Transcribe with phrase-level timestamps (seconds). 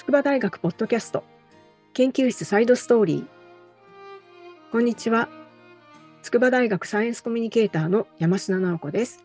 [0.00, 1.24] 筑波大学ポッドキャスト。
[1.92, 3.26] 研究室サイドストーリー。
[4.72, 5.28] こんにちは。
[6.22, 9.22] 筑波大学サイエンスコミュニケーターの山科直子です。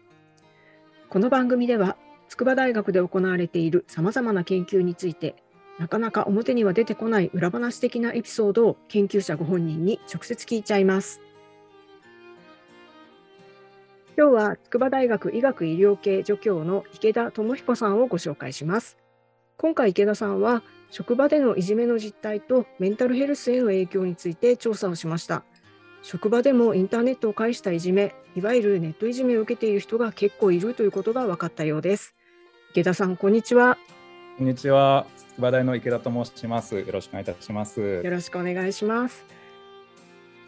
[1.07, 1.95] この番組では
[2.27, 5.37] 筑波大学で行われているさまざまな研究について
[5.79, 11.21] なかなか表には出てこない裏話的なエピソードを研究者ご本人に直接聞いちゃいます。
[14.17, 18.97] 今日は筑波大学医学医療系助教の池田智彦さんをご紹介します。
[19.57, 25.43] 今回池田さんは職場でのいじめの実態とメンタルヘルスへの影響について調査をしました。
[26.01, 32.15] 職場でもインターネットを介したいじめいわゆるネットいじめを受けている人が結構いるということが分かったようです。
[32.71, 33.77] 池田さんこんにちは。
[34.37, 35.05] こんにちは。
[35.17, 36.77] 筑波大の池田と申します。
[36.77, 37.81] よろしくお願いいたします。
[37.81, 39.25] よろしくお願いします。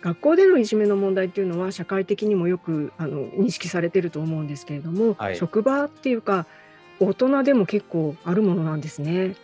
[0.02, 6.46] 学校でのいじめの問題っていうのは社会的にもよくあの認識されていると思うんですけれども、はい、職場っていうか
[7.00, 9.36] 大人でも結構あるものなんですね。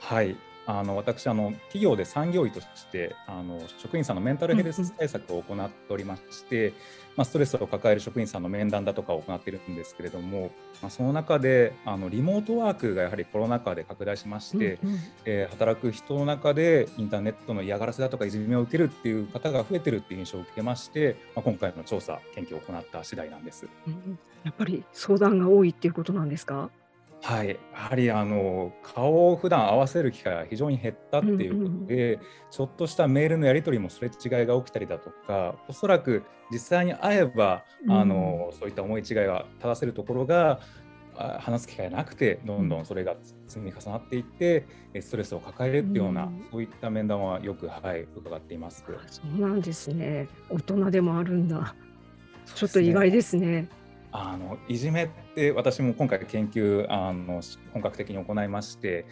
[0.00, 0.36] はい。
[0.68, 6.72] あの私あの、企業で産業医としてあの職員さんのメンタルヘルス対策を行っておりまして、うんうん、
[7.18, 10.50] まあ、ストレスを抱える職員さんの面談だとかを行っているんですけれども、
[10.82, 26.70] まあ、その中であのリモートワークがやはりコロナ禍で拡大しまして、うんうん、えー、働く人の中でインターネットの嫌がらせだとかいじめを受けるっていう方が増えてるっていう印象を受けまして、まあ、今回の調査研究を行った次第なんです、うん、やっぱり相談が多いっていうことなんですか？
[27.26, 32.20] はい、やはりあの顔を普段合わせる機会が非常に減ったっていうことで、うん。
[32.20, 40.60] うん、ちょっとしたメールのやり取りもすれ違いが起きたりだとかおそらく実際に会えば、あのそういった思い違いが正せるところが
[41.40, 43.16] 話す機会がなくてどんどんそれが
[43.48, 44.64] 積み重なっていって
[45.00, 48.84] ストレスを抱えるっていうような、うん、そういった面談はよく、はい、伺っています。
[49.08, 50.28] そうなんですね。
[50.48, 51.74] 大人でもあるんだ。
[52.54, 53.68] ちょっと意外ですね。
[54.18, 57.42] あのいじめって私も今回研究あの
[57.74, 59.04] 本格的に行いまして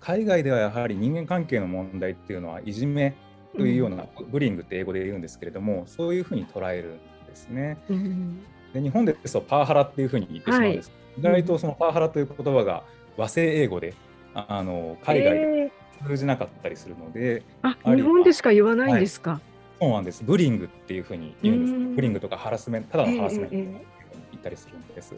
[0.00, 3.16] 海外ではやはり人間関係の問題っていうのはいじめ
[3.56, 7.78] というような、うん、ブリングって英語で言うんですけれどもそういうふうに捉えるんですね。
[7.88, 8.40] うん、
[8.74, 12.84] で日本ですとパワハラっていうふうに言ってしまうんです、はい、意外とそのパワハラという言葉が
[13.16, 13.94] 和製英語で
[14.34, 15.72] あの海外で
[16.06, 19.40] 通じなかったりするので、えー、あ日本でしか言わないんですか、はい、
[19.80, 20.22] そうなんです。
[20.22, 23.99] ブリングっていうふうに言うんです、ブリングとかハラスメントただのハラスメント、えーえー
[24.40, 25.14] ったりするんです。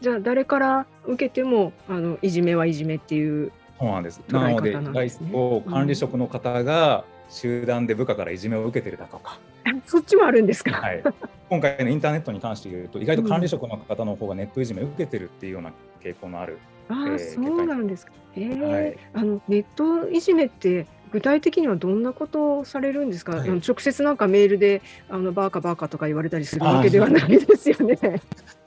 [0.00, 4.20] じゃあ誰から受けてもあのいじめはいじめっていうそうなんです。
[4.28, 9.38] なので、外交管理職の方が集団で部下からいじめを受けてるだとか。
[9.66, 10.72] うん、そっちもあるんですか？
[10.72, 11.02] はい。
[11.48, 15.72] 今回のインターネットに関して言うと、意外と管理職の方の方がネットいじめを受けてるっていうような
[16.02, 16.58] 傾向のある。
[16.88, 18.12] ああ、えー、そうなんですか。
[18.36, 27.96] えー、はい、あのネットいじめって具体的にはどんなことをされるんですか、はい、直接なんかメールであのバーカバーカとか言われたりするわけではないですよね。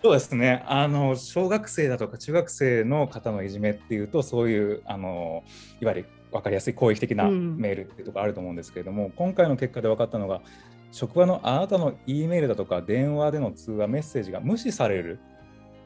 [0.02, 0.64] そうですね。
[0.66, 5.44] あの小学生だとか中学生の方のいじめっていうとそういうあの
[5.82, 10.40] いわゆる分かりやすい攻撃的なメールっていうところあると思うんですけれども、うん、今回の結果で分かったのが
[10.94, 15.20] 職場のあなたの E メールだとか電話での通話メッセージが無視される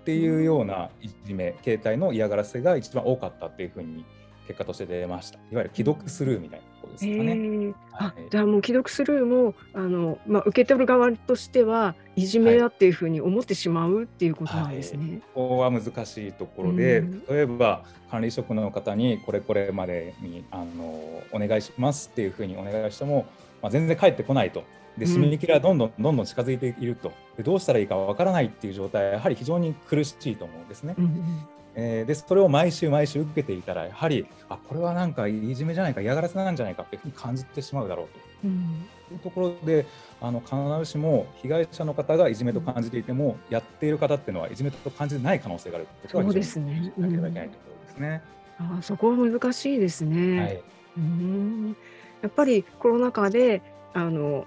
[0.01, 4.05] っていうようないじめ、携帯の嫌がらせが一番多かったっていうふうに
[4.51, 5.37] 結果として出ました。
[5.51, 7.31] いわゆる既読スルーみたいなところですかね。
[7.31, 15.09] えーはい、じゃあもう既読スルーもあの、まあ、受け取る側としてはいじめだっていうふうに思ってしまうっていうことなんですね。
[15.09, 20.83] はい、ここは難しいところで、例えば管理職の方にこれこれまでにあの
[21.31, 23.25] お願いしますっていうふうにお願いしても、
[23.61, 24.63] まあ、全然返ってこないと。
[24.97, 30.95] で締め切りはどんどんどんどん近づいているとでどうしたらいいかわからないっていう状態はやはり非常に苦しいと思うんですね。
[30.97, 39.85] うんえー、でそれを毎週毎週受けていたらやはりあこれはなんかいじめじゃないか嫌がらせなんじゃないかっていうふうに感じてしまうだろうと、うん、いうところで
[40.19, 48.21] あの必ずしも被害者の方がいじめと感じていても、うん、やっている方っていうのはいじめと感じてない可能性があるということは非常にしなければいけないところですね。
[48.59, 50.63] うん、あそこは難しいですね、はい、
[50.97, 51.75] うん。
[52.21, 53.61] やっぱりコロナ禍で
[53.93, 54.45] あの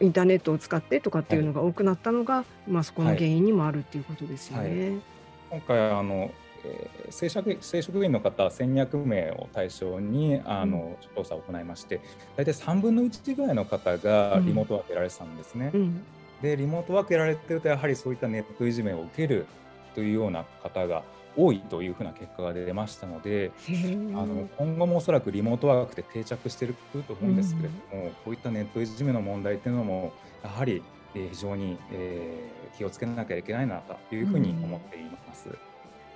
[0.00, 4.90] インターネットを使ってとかっていうのが多くなったのが、はい、まあ、そこの原因にもあるっていうことですよね。
[4.90, 5.17] はい
[5.50, 6.30] 今回あの、
[6.64, 12.00] えー、正職正職員の方1200名を対象にあの、調査を行いまして
[12.36, 15.70] 大体3分の1ぐらいの方がリモートワークやられてたんですね。
[15.74, 16.02] うん、
[16.42, 19.46] でリモートワークやられてるとやはりそういったネットいじめを受ける
[19.94, 21.02] というような方が
[21.36, 26.74] 多いというふうな結果が出ましたのであの今後もおそらくリモートワークで定着している
[27.06, 30.12] と思うんですけれども、うん、こういったネットいじめの問題というのも
[30.42, 30.82] やはり
[31.14, 35.48] 非常に、えー、気をつけなきゃいけないなというふうに思っています。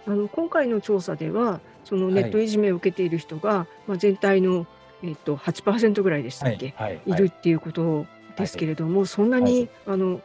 [0.06, 4.66] あの今回の調査ではそのネットいじめを受けている人が、はい、まあ、全体の、
[5.02, 8.06] えーと、8%ぐらいでしたっけ、はいはい、いるっていうこと
[8.36, 10.20] ですけれども、そんなに、あの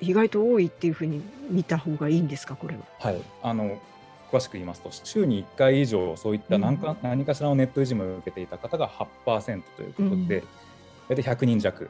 [0.00, 2.82] 意外と多いっていうふうに見た方がいいんですかこれは？
[2.98, 3.78] はいあの
[4.30, 8.90] 詳しく言いますと、週に1回以上、そういった何か,、何かしらのネットいじめを受けていた方が
[9.24, 10.42] 8%ということで、
[11.08, 11.88] 大体100人弱。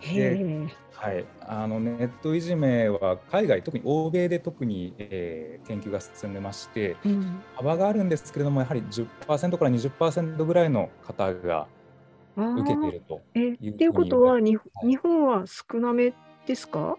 [0.00, 11.68] ではい、あのネットいじめは海外、特に欧米で特に、えー、研究が進んでまして、うん、幅があるんですけれども、やはり10%から20%ぐらいの方が
[12.34, 14.56] 受けているというえっていうことは、日
[14.96, 16.14] 本は少なめ
[16.46, 16.96] ですか？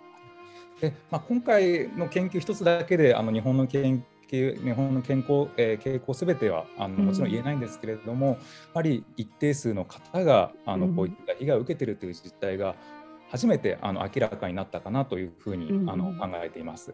[0.79, 8.39] で、まあ、今回の研究一つだけであの日本の研究日本の健康、えー、傾向すべてはあのもちろん言えないんですけれども、うん、や
[8.73, 12.75] はり一定数の方があのこういった被害を受けているという実態が
[13.29, 16.93] 初めてあの明らかになったかなというふうに、うん、あの考えています。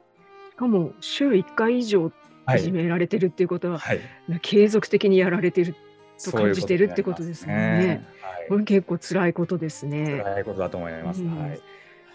[0.51, 2.11] しかも週1回以上
[2.55, 3.99] いじめられてるっていうことは、はい、
[4.41, 5.75] 継続的にやられてる
[6.23, 7.61] と感じてるってことですもんね。
[7.61, 10.21] ねはい、これ結構辛いことですね。
[10.23, 11.23] 辛いことだと思います。
[11.23, 11.59] うん、はい。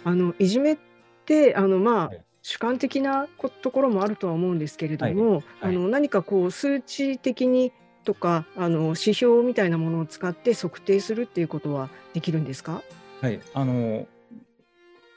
[0.05, 0.79] あのいじめっ
[1.25, 3.29] てあのまあ、はい、主観的な
[3.61, 7.75] ところもあるとは思うんですけれども、はい、あの何かこう数値的に
[8.05, 12.83] とかあの指標みたいなものを使って測定するっていうことはできるんですか？
[13.21, 13.39] はい。
[13.53, 14.07] あの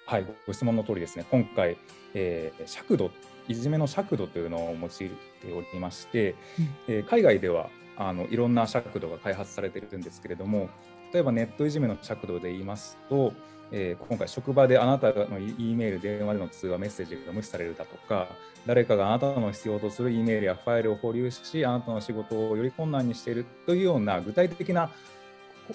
[0.06, 1.26] はいご質問の通りですね。
[1.32, 1.78] 今回、
[2.14, 3.12] えー、尺度
[3.48, 10.70] いじめの尺度というのを用いておりまして、うん、えー、海外ではあのいろんな尺度が開発されているんですけれども
[11.14, 13.34] 例えばネットいじめの尺度で言いますと
[13.72, 18.28] えー、今回職場であなたの E メール、電話での通話、メッセージが無視されるだとか、
[18.66, 24.92] 誰かがあなたの必要とする E メールやファイルを保留し、あなたの仕事をより困難にしているというような具体的な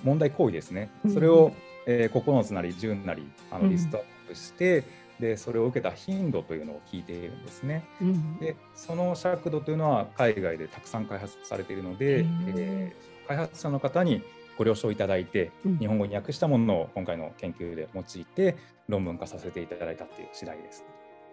[0.05, 0.91] 問題行為ですね。
[1.13, 1.53] それを、
[1.87, 4.85] えー、9つなり10なりあのリストアップして、うん、
[5.21, 7.85] でそれを受けた頻度というのを聞いているんですね。
[8.03, 14.23] うん、でその尺度というのは海外でたくさん開発されているので、えー、開発者の方に
[14.57, 18.57] ご了承いただいて、日本語に訳したものを今回の研究で用いて
[18.89, 20.85] 論文化させていただいたっていう次第です。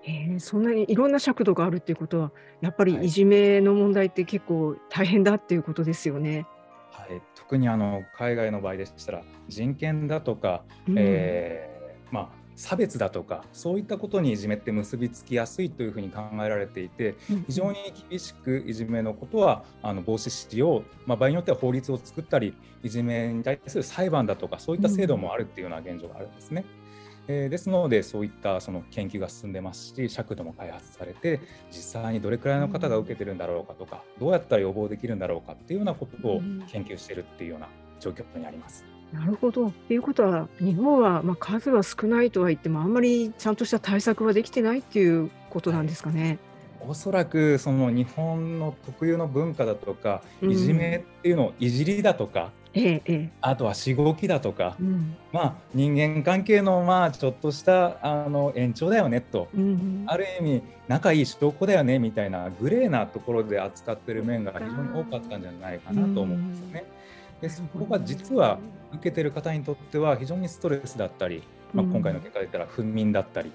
[0.05, 6.45] えそんなにいろんな尺度があるっていうことはやっぱりいじめの問題って結構大変だっていうことですよね。
[6.91, 17.15] はい、特にあの海外の場合でしたら人権だとか、うん、えー、まあ差別だとかそういったことにいじめって結びつきやすいというふうに考えられていて
[17.47, 17.77] 非常に
[18.09, 26.65] 厳しくいじめのことはあの防止しよう、まあ、場合によっては法律を作ったりいじめに対する裁判だとかそういった制度もあるっていうような現状があるんですね。
[27.27, 31.39] えー、ですのでそういったその研究が進んでますし尺度も開発されて
[31.71, 37.69] 実際にどれくらいの方が受けてるんだろうかとかどうやったら予防できるんだろうかっていうようなことを研究しているっていうような
[37.99, 38.92] 状況にあります。
[39.13, 39.67] なるほど。
[39.67, 46.39] っていうことは、日本はまあ数は少ないとは言っても、あんまりちゃんとした対策はできてないっていうことなんですかね。
[46.85, 66.85] おそらくその日本の特有の文化だとか、いじめっていうのをいじりだとか、ええ、あとはしごきだとか、うん、まあ、人間関係のまあちょっとしたあの延長だよねと、うん、ある意味仲いい証拠だよねみたいなグレーなところで扱ってる面が非常に多かったんじゃないかなと思うんですよね。
[67.43, 68.57] でそこが実は
[68.93, 71.43] 受けてる方にとっては非常にストレスだったり、
[71.73, 73.51] まあ、今回の結果で言ったら憤眠だったり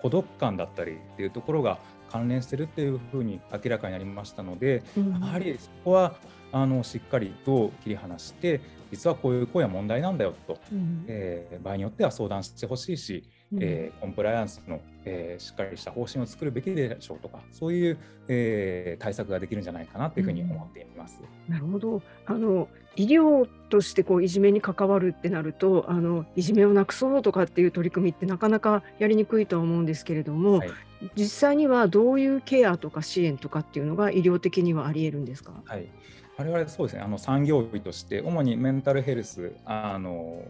[0.00, 1.78] 孤独感だったりっていうところが
[2.08, 6.14] 関連してるっていうふうに明らかになりましたので、やはりそこは
[6.52, 8.60] あのしっかりと切り離して
[8.92, 21.20] 実はこういう声は問題なんだよと、うん、えー、場合によっては相談してほしいし、うん、えー、コンプライアンスの、えー、しっかりした方針を作るべきでしょうとかそういう、えー、対策ができるんじゃないかなというふうに思っています。
[21.48, 22.02] うん、なるほど。
[22.26, 30.70] あの医療としてこういじめに関わるってなるとあのいじめをなくそうとかっていう取り組みってなかなかやりにくいとは思うんですけれども、はい、
[31.16, 35.88] 実際にはどういうケアとか支援とかっていうのが医療的にはありえるんですか、はい。
[36.36, 37.02] 我々そうですね。
[37.02, 40.42] あの産業医として主にメンタルヘルスあの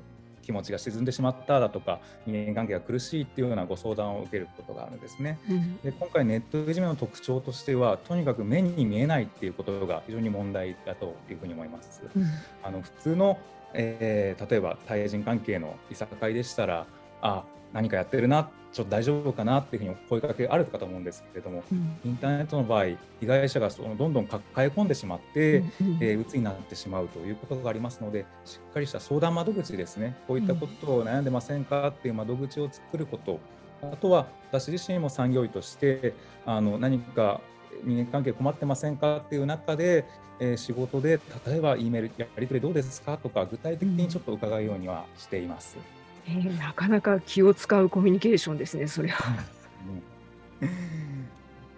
[0.42, 5.38] 気持ちが沈んでしまっただとか人間関係が苦しいっていうようなご相談を受けることがあるんですね。
[5.48, 12.02] うん、で今回ネットいじめの特徴としてはとにかく目に見えないっていうことが非常に問題だというふうに思います。
[12.14, 12.24] うん、
[12.62, 13.38] あの普通の、
[13.74, 16.86] えー、例えば対人関係のいさかいでしたら
[17.20, 22.84] あ何かやってるなちょっと大丈夫かなっていうふうに声かけあるかと思うんですけれども、うん、インターネットの場合
[23.20, 30.16] 被害者がそのどんどん抱え込んでしまって、うんうん、えー、鬱になってしまうということがありますのでしっかりした相談窓口ですね。
[30.26, 33.40] こういったことを悩んでませんかっていう窓口を作ること
[33.82, 36.14] あとは私自身も産業医として
[36.46, 37.40] あの何か
[37.84, 40.06] 人間関係困ってませんかっていう中で、
[40.40, 45.76] えー、仕事で例えば E メールやり取りどうですかとか具体的にちょっと伺うようにはしています。
[46.28, 49.24] うんえー、なかなか気を使うコミュニケーションですね、それは。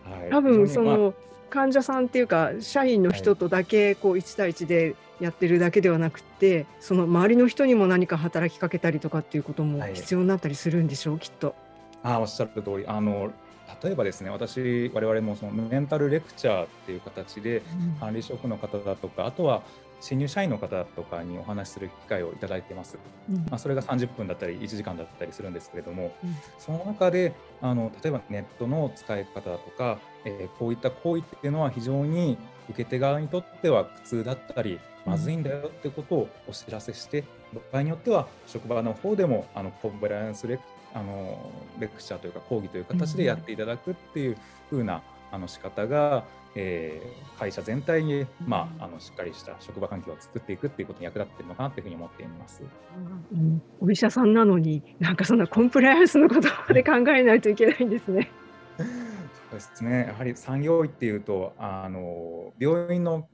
[0.05, 1.15] はい、多分その
[1.51, 11.55] 患者さんっていうか社員の人とだけこう1対1でやってるだけではなくてその周りの人にも何か働きかけたりとかっていうことも必要になったりするんでしょう、はい、きっと。
[12.03, 12.87] あおっしゃる通り。
[12.87, 13.33] あの
[13.83, 17.63] 例えばですね私我々もそのメンタルレクチャーっていう形で
[17.99, 19.63] 管理職の方だとかあとは
[20.05, 22.99] 新入社員の方とかにお話しする機会をいただいてます、
[23.31, 27.33] うん、まあ、それが30分だったり1時間だったりするんですけれども、うん、その中で
[27.63, 32.37] あの例えばネットの使い方だとか、えー、こういった行為っていうのは非常に
[32.69, 37.25] 受け手側にとっては苦痛だったりまずいんだよってことをお知らせして、
[37.73, 40.63] 場合によっては職場の方でもあのコンプライアンスレク
[40.95, 44.39] あのレクチャーというか講義という形でやっていただくっていう
[44.71, 46.25] 風なあの仕方が、
[46.57, 52.63] えー、会社全体に、まあ、あのしっかりした職場環境を作っていくっていうことに役立っているのかなというふうに思っています、
[53.33, 58.31] うん、お医者さんなのになんかそんなコンプライアンスのことまで考えないといけないんですね。
[58.79, 58.87] そう
[59.53, 60.07] ですね。
[60.09, 63.29] やはり産業医っていうとあの病院の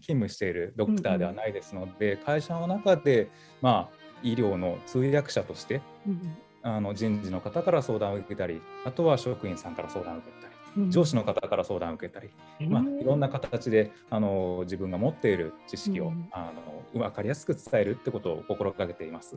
[0.00, 3.28] 勤務しているドクターではないですので、うんうん、会社の中で、
[3.60, 10.39] まあ、医療の通訳者として、うん、あの人事の方から相談を受けたりあとは職員さんから相談を受けたり、
[10.88, 12.30] 上司の方から相談を受けたり、
[12.68, 16.52] まあ、いろんな形であの自分が持っている知識を、あ
[16.94, 19.36] の分かりやすく伝えるってことを心がけています。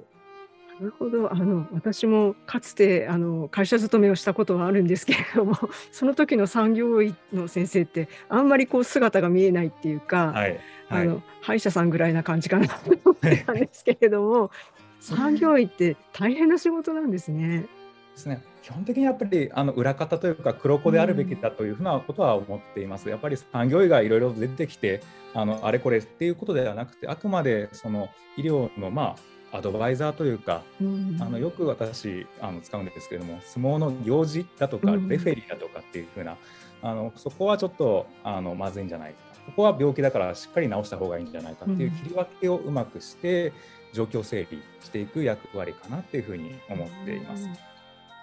[0.80, 1.32] なるほど。
[1.32, 5.54] あの私もかつてあの会社勤めをしたことはあるんですけれども
[5.92, 10.60] その時の産業医の先生ってあんまりこう姿が見えないっていうか、はい。
[10.90, 12.76] はい、あの歯医者さんぐらいな感じかなと
[13.06, 14.52] 思ってたんですけれども
[15.00, 17.66] 産業医って大変な仕事なんですね。
[18.14, 18.42] ですね。
[18.62, 23.10] 基本的にやっぱりあの裏方というか黒子であるべきだというふうなことは思っています。
[23.10, 25.02] やっぱり産業医がいろいろ出てきて
[25.34, 29.16] あのあれこれっていうことではなくてあくまでその医療のま
[29.52, 36.38] あアドバイザーというか、うん、あのよく私あの使うんですけれども相撲の行事だとか、レフェリーだとかっていうふうな
[36.82, 43.52] あのそこはちょっとあのまずいんじゃないかここは病気だからしっかり治した方がいいんじゃないかっていう切り分けをうまくして、
[43.94, 47.48] 状況整理していく役割かなっていうふうに思っています。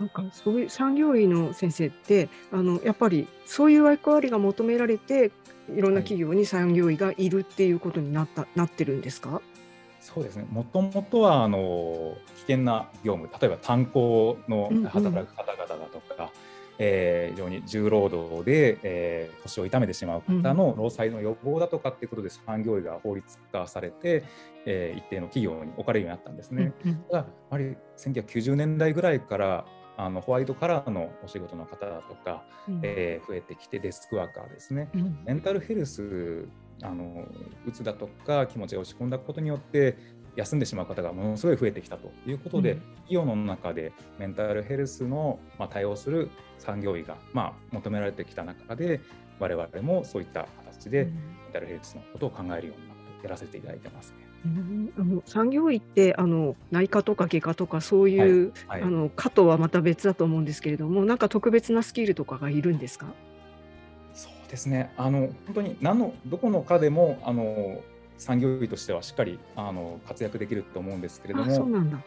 [0.01, 5.31] なんかそういう産業医の先生ってあのやっぱりそういう役割が求められて
[5.69, 9.43] いろんな企業に産業医がいるっていうことになった、はい、なってるんですか？
[10.01, 10.47] そうですね。
[10.51, 16.31] もともとはあの危険な業務例えば炭鉱の働く方々だとか、うんうん
[16.83, 24.25] えー、非常に重労働で、えー、腰を痛めてしまう方の労災の予防だとかっていうことで産業医が法律化されて、
[24.65, 26.73] えー、一定の企業に置かれるようになったんですね。
[27.11, 29.67] ただやはり1990年代ぐらいから
[30.01, 36.49] あのホワイトカラーのお仕事の方だとか、うん、えー、増えてきてデスクワーカーですね、うん、メンタルヘルス
[36.83, 37.27] あの
[37.67, 39.99] うつだとか気持ちが落ち込んだことによって
[40.37, 49.03] 休んでしまう方がものすごい増えてきたということで、うん、企業の中でメンタルヘルスの、まあ、対応する産業医が、まあ、求められてきた中で
[49.39, 51.13] 我々もそういった形でメン
[51.53, 54.30] タルヘルスのことを考えるようなことをやらせていただいてますね。
[54.45, 63.07] うん、あの産業医ってあの内科とか外科とかそういう、はいはい、あの科とはまた別だと思うんですけれどもなんか特別なスキルとかがいるんですか？
[64.15, 64.93] そうですね。
[64.97, 67.83] あの本当に何のどこの科でもあの
[68.19, 71.65] 産業医としてはしっかりあの活躍できると思うんですけれども、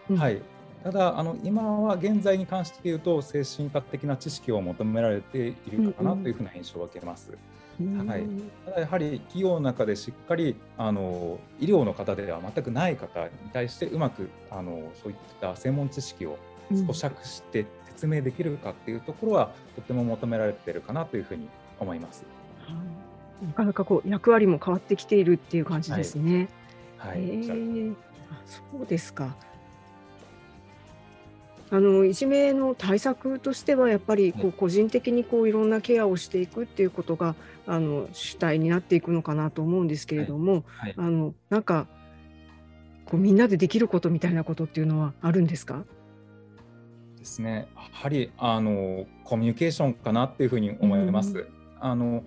[0.09, 0.41] うん、はい、
[0.83, 7.29] ただあの今は現在に関して言うと精神科的な知識を求められているかなというふうな印象を受けます。
[7.29, 7.39] うんうん、
[7.79, 8.23] はい、
[8.65, 16.37] ただやはり企業の中でしっかりあの医療の方では全くない方に対してうまくあのそういった専門知識を
[16.71, 21.47] 咀嚼して説明できるかっていうところは、とても求められているかなというふうに
[21.79, 22.25] 思います。
[23.45, 26.49] なかなかこう役割も変わってきているっていう感じですね。
[26.97, 27.95] はい、はい、えー、
[28.45, 29.35] そうですか。
[31.73, 37.33] あのいじめの対策としてはやっぱりこう個人的にこういろんなケアをしていくっていうことが
[37.65, 40.63] あの主体になっていくのかなと思うんですけれども、はい。
[40.81, 41.87] はい、あのなんか
[43.05, 45.83] こうみんなでできることみたいなことっていうのはあるんですか？
[47.17, 47.67] ですね。
[47.75, 51.39] やはりあのコミュニケーションかなっていうふうに思います。
[51.39, 51.47] うん、
[51.79, 52.23] あの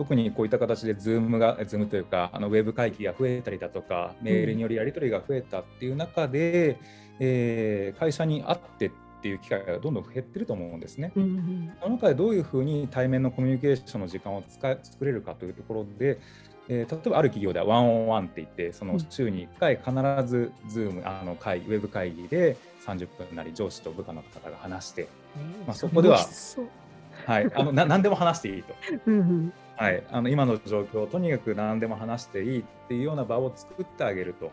[0.00, 6.76] 特にこういった形で Zoom が、Zoom というか、あのウェブ会議が増えたりだとか、メールによるやり取りが増えたっていう中で、うん、
[7.20, 8.90] えー、会社に会ってっ
[9.20, 11.12] ていう機会がどんどん減ってると思うんですね。
[11.14, 16.18] うん、その中でどういうふうに対面のコミュニケーションの時間を使作れるかというところで、
[16.70, 25.08] えー、例えばある企業ではワンオンワンって言って、その週に1回必ず Zoom、あの会ウェブ会議で30分なり上司と部下の方が話して、
[25.66, 26.18] まあ、そこでは、
[27.26, 28.74] はい、あのな何でも話していいと。
[29.04, 34.52] うんはい、あの今の状況をとにかく何でも話していいっていうような場を作ってあげると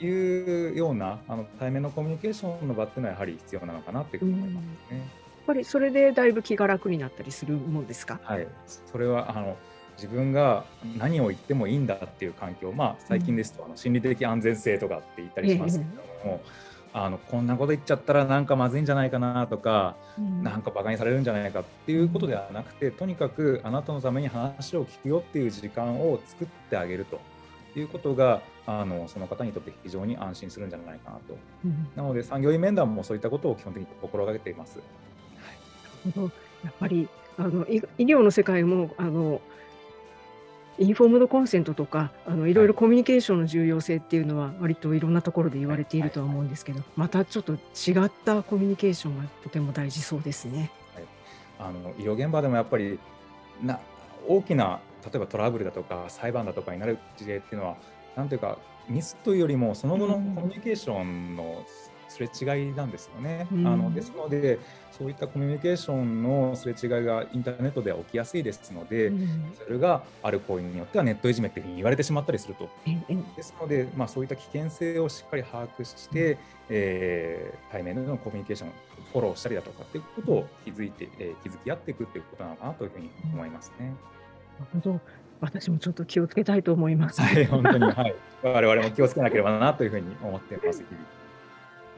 [0.00, 4.98] いうようなあの対面のコミュニケーションの場っていうのはやはり必要なのかなっていうふうに思いますね。
[4.98, 5.06] やっ
[5.44, 8.20] ぱりそれでだいぶ気が楽になったりするもんですか？
[8.22, 8.46] はい、
[8.86, 9.56] それはあの
[9.96, 10.64] 自分が
[10.98, 15.90] 何を言ってもいいんだっていう環境、まあ、最近ですと、あの心理的安全性とかって言ったりしますけれ
[16.22, 16.40] ども、
[16.92, 27.20] あのこんなこと言っちゃったらなんかまずいんじゃないかなとか、うん、なんかバカにされるんじゃないかっていうことではなくてとにかくあなたのために話を聞くよっていう時間を作ってあげると。
[27.76, 34.78] いうことがあのその方にとって非常に安心するんじゃないかなと、うん、なので産業医面談もそういったことを基本的に心がけています。
[34.78, 36.30] はい、
[36.64, 39.40] やっぱりあの医療の世界もあの
[40.78, 50.70] インフォームドコンセントとかあのいろいろコミュニケーションの重要性っていうのは割といろんなところで言われているとは思うんですけど、またちょっと違ったコミュニケーションがとても大事そうですね。
[50.94, 51.04] はい、
[51.58, 52.98] あの医療現場でもやっぱり
[53.62, 53.80] な
[54.26, 57.76] 大きな例えばトラブルだとか裁判だとかになる事例っていうのは
[58.16, 58.58] なんていうか
[58.88, 61.64] ミスというよりもその後のコミュニケーションの
[62.08, 63.46] すれ違いなんですよね。
[63.52, 64.58] うん、あのですので
[64.90, 72.68] そういったコミュニケーションのすれ違いがインターネットでは起きやすいですので、うん、それがある行為によってはネットいじめっていうふうに言われてしまったりすると。
[72.86, 76.38] うん、ですので、まあ、そういった危険性をしっかり把握して、
[76.68, 78.70] えー、対面でのコミュニケーション
[79.12, 83.94] フォローしたりだとかっていうことを気づいて、えー、気づき合っていくっていうことなのかなというふうに思いますね。
[84.58, 85.00] なるほど
[85.40, 87.20] 私もちょっと気をつけたいと思います。
[87.20, 90.82] はい、本当に、はい、我々も気をつけなければなというふうに思っています。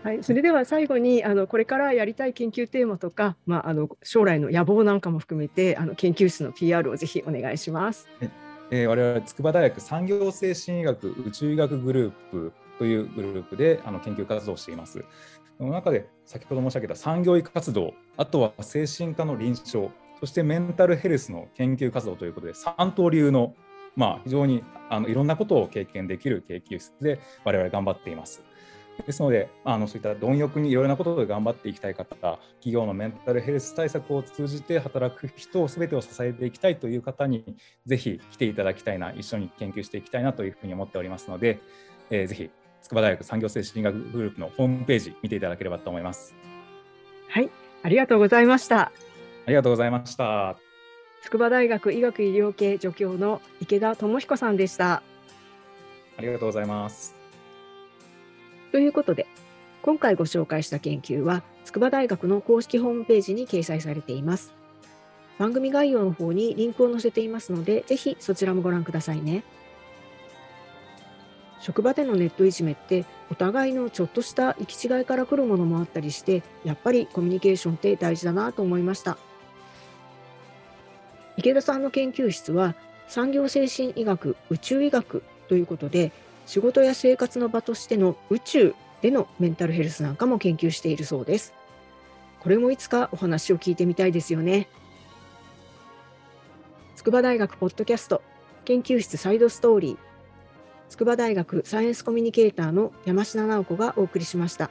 [0.02, 8.08] はい、それでは最後にあのこれからやりたい研究テーマとか、まあ、あの将来の野望なんかも含めてあの研究室の PR をぜひお願いします。
[8.70, 15.04] えー、我々筑波大学産業精神医学宇宙医学グループというグループであの研究活動をしています。
[15.58, 23.54] その中で先ほど申し上げた産業医活動、あとは精神科の臨床、そしてメンタルヘルスの研究活動ということで、三刀流の、
[23.96, 28.42] まあ、非常にあのいろんなことを経験できる研究室で我々頑張っています。
[29.06, 41.58] ですので、あのそういった貪欲にいろいろなことで頑張っていきたい方、企業のメンタルヘルス対策を通じて働く人すべてを支えていきたいという方に、ぜひ来ていただきたいな、一緒に研究していきたいなというふうに思っておりますので、
[42.10, 42.50] えー、ぜひ
[42.82, 46.34] 筑波大学産業精神学グループのホームページ見ていただければと思います。
[47.28, 47.50] はい、
[47.82, 48.80] ありがとうございました。
[48.80, 48.92] あ
[49.48, 50.56] りがとうございました。
[51.22, 55.02] 筑波大学医学医療系助教の池田智彦さんでした。
[56.16, 57.19] ありがとうございます。
[58.72, 59.26] ということで、
[59.82, 64.52] 今回ご紹介した研究は、筑波大学の公式ホームページに掲載されています。
[65.38, 69.42] 番組概要の方にリンクを載せていますので、ぜひそちらもご覧くださいね。
[71.60, 79.18] 職場でのネットいじめってお互いのちょっとした行き違いから来るものもあったりしてやっぱりコミュニケーションって大事だなと思いました
[81.36, 82.74] 池田さんの研究室は
[83.08, 86.12] 産業精神医学宇宙医学ということで
[86.50, 91.54] 仕事や生活の場としての宇宙でのメンタルヘルスなんかも研究しているそうです。
[92.40, 94.66] これもいつかお話を聞いてみたいですよね。
[96.96, 98.20] 筑波大学ポッドキャスト
[98.64, 99.96] 研究室サイドストーリー
[100.88, 104.70] 筑波大学サイエンスコミュニケーターの山科直子がお送りしました。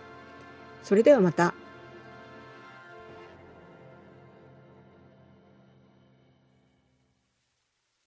[0.84, 1.54] それではまた。